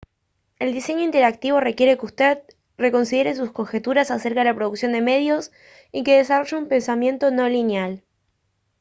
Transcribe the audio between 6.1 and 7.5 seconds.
desarrolle un pensamiento no